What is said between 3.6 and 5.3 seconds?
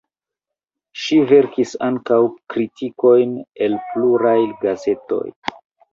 en pluraj gazetoj.